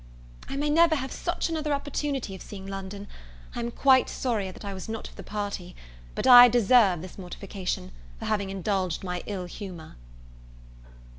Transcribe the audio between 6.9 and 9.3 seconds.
this mortification, for having indulged my